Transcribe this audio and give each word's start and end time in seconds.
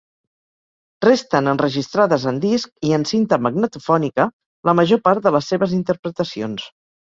Resten 1.05 1.49
enregistrades 1.51 2.25
en 2.31 2.39
disc 2.45 2.71
i 2.91 2.95
en 2.97 3.05
cinta 3.11 3.39
magnetofònica 3.49 4.27
la 4.71 4.77
major 4.81 5.03
part 5.11 5.29
de 5.29 5.35
les 5.37 5.53
seves 5.55 5.77
interpretacions. 5.83 6.67